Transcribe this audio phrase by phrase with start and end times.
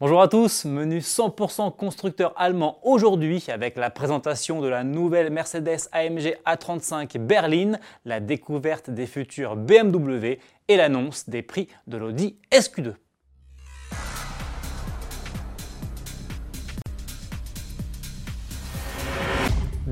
[0.00, 5.90] Bonjour à tous, menu 100% constructeur allemand aujourd'hui avec la présentation de la nouvelle Mercedes
[5.92, 12.94] AMG A35 Berlin, la découverte des futurs BMW et l'annonce des prix de l'Audi SQ2.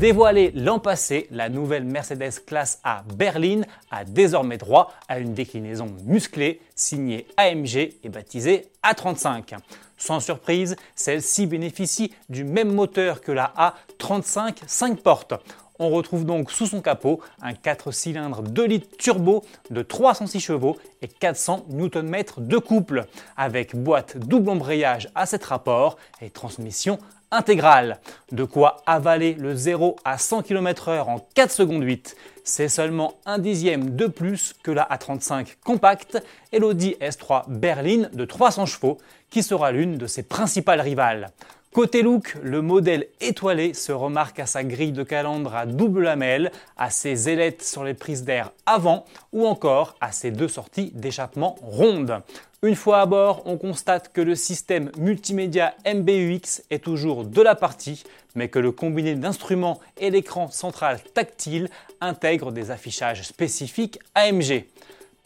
[0.00, 3.60] Dévoilée l'an passé, la nouvelle Mercedes classe A Berlin
[3.90, 9.58] a désormais droit à une déclinaison musclée signée AMG et baptisée A35.
[9.98, 13.52] Sans surprise, celle-ci bénéficie du même moteur que la
[13.98, 15.34] A35 5 portes.
[15.82, 20.76] On retrouve donc sous son capot un 4 cylindres 2 litres turbo de 306 chevaux
[21.00, 26.98] et 400 Nm de couple, avec boîte double embrayage à 7 rapports et transmission
[27.30, 27.98] intégrale.
[28.30, 32.14] De quoi avaler le 0 à 100 km/h en 4 secondes 8.
[32.44, 38.26] C'est seulement un dixième de plus que la A35 compacte et l'Audi S3 Berlin de
[38.26, 38.98] 300 chevaux
[39.30, 41.30] qui sera l'une de ses principales rivales.
[41.72, 46.50] Côté look, le modèle étoilé se remarque à sa grille de calandre à double lamelle,
[46.76, 51.56] à ses ailettes sur les prises d'air avant ou encore à ses deux sorties d'échappement
[51.62, 52.22] rondes.
[52.64, 57.54] Une fois à bord, on constate que le système multimédia MBUX est toujours de la
[57.54, 58.02] partie,
[58.34, 61.68] mais que le combiné d'instruments et l'écran central tactile
[62.00, 64.64] intègre des affichages spécifiques AMG.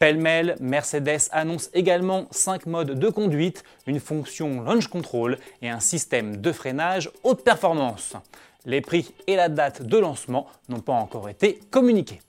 [0.00, 6.38] Pêle-mêle, Mercedes annonce également 5 modes de conduite, une fonction launch control et un système
[6.38, 8.16] de freinage haute performance.
[8.64, 12.22] Les prix et la date de lancement n'ont pas encore été communiqués.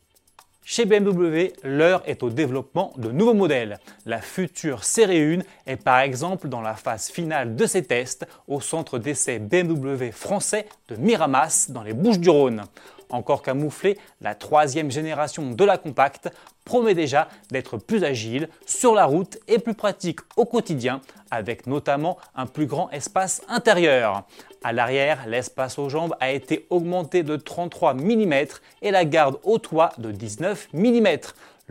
[0.65, 3.79] Chez BMW, l'heure est au développement de nouveaux modèles.
[4.05, 8.59] La future série 1 est par exemple dans la phase finale de ses tests au
[8.59, 12.63] centre d'essai BMW français de Miramas dans les Bouches-du-Rhône.
[13.11, 16.29] Encore camouflée, la troisième génération de la compacte
[16.65, 22.17] promet déjà d'être plus agile sur la route et plus pratique au quotidien, avec notamment
[22.35, 24.23] un plus grand espace intérieur.
[24.63, 28.33] À l'arrière, l'espace aux jambes a été augmenté de 33 mm
[28.81, 31.07] et la garde au toit de 19 mm.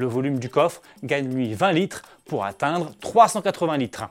[0.01, 4.05] Le volume du coffre gagne lui 20 litres pour atteindre 380 litres.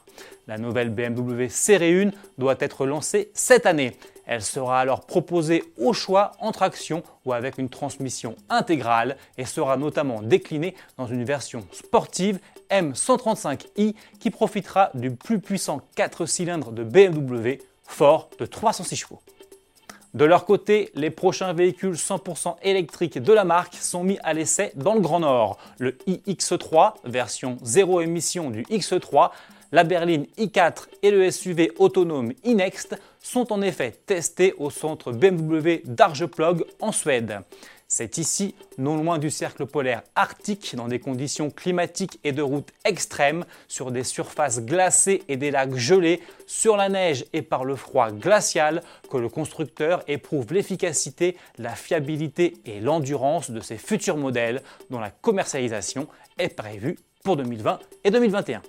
[0.46, 3.98] La nouvelle BMW Série 1 doit être lancée cette année.
[4.28, 9.78] Elle sera alors proposée au choix en traction ou avec une transmission intégrale et sera
[9.78, 12.38] notamment déclinée dans une version sportive
[12.70, 19.22] M135i qui profitera du plus puissant 4 cylindres de BMW fort de 306 chevaux.
[20.16, 24.72] De leur côté, les prochains véhicules 100% électriques de la marque sont mis à l'essai
[24.76, 25.60] dans le Grand Nord.
[25.78, 29.30] Le iX3, version zéro émission du X3,
[29.72, 35.82] la berline i4 et le SUV autonome iNext sont en effet testés au centre BMW
[35.86, 37.42] d'Arjeplog en Suède.
[37.92, 42.70] C'est ici, non loin du cercle polaire arctique, dans des conditions climatiques et de route
[42.86, 47.76] extrêmes, sur des surfaces glacées et des lacs gelés, sur la neige et par le
[47.76, 54.62] froid glacial, que le constructeur éprouve l'efficacité, la fiabilité et l'endurance de ses futurs modèles,
[54.92, 56.08] dont la commercialisation
[56.38, 58.62] est prévue pour 2020 et 2021.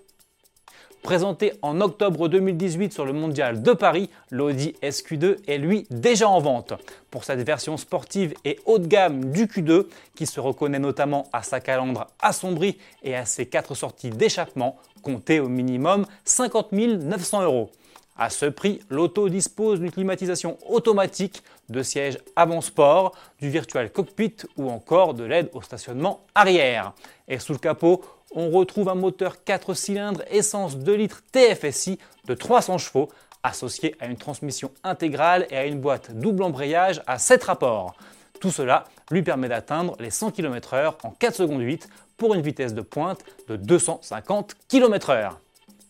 [1.02, 6.40] Présenté en octobre 2018 sur le mondial de Paris, l'Audi SQ2 est lui déjà en
[6.40, 6.74] vente.
[7.10, 11.42] Pour cette version sportive et haut de gamme du Q2, qui se reconnaît notamment à
[11.42, 17.70] sa calandre assombrie et à ses quatre sorties d'échappement, comptez au minimum 50 900 euros.
[18.18, 24.36] À ce prix, l'auto dispose d'une climatisation automatique, de sièges avant sport, du virtual cockpit
[24.58, 26.92] ou encore de l'aide au stationnement arrière.
[27.26, 32.34] Et sous le capot, on retrouve un moteur 4 cylindres essence 2 litres TFSI de
[32.34, 33.08] 300 chevaux
[33.42, 37.94] associé à une transmission intégrale et à une boîte double embrayage à 7 rapports.
[38.40, 42.74] Tout cela lui permet d'atteindre les 100 km/h en 4 secondes 8 pour une vitesse
[42.74, 45.32] de pointe de 250 km/h.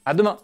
[0.04, 0.38] A demain